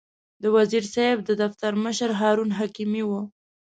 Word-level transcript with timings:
د 0.41 0.43
وزیر 0.55 0.83
صاحب 0.93 1.17
د 1.25 1.29
دفتر 1.41 1.71
مشر 1.83 2.09
هارون 2.19 2.49
حکیمي 2.59 3.03
و. 3.05 3.11